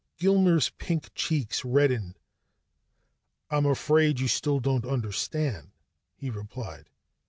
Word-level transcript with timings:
Gilmer's 0.17 0.71
pink 0.79 1.13
cheeks 1.13 1.63
reddened. 1.63 2.17
"I'm 3.51 3.67
afraid 3.67 4.19
you 4.19 4.27
still 4.27 4.59
don't 4.59 4.83
understand," 4.83 5.69
he 6.15 6.31
replied. 6.31 6.89